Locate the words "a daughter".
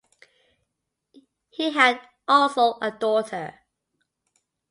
2.81-3.53